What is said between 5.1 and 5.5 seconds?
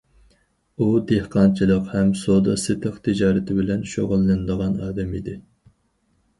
ئىدى.